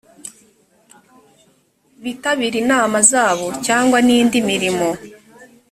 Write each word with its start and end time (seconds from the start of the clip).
bitabire 2.03 2.55
inama 2.63 2.97
zabo 3.11 3.47
cyangwa 3.65 3.97
n 4.05 4.09
indi 4.17 4.39
mirimo 4.49 4.89